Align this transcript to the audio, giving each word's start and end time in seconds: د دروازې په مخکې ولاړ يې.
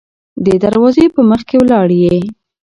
د 0.45 0.47
دروازې 0.63 1.05
په 1.15 1.21
مخکې 1.29 1.55
ولاړ 1.61 1.87
يې. 2.03 2.19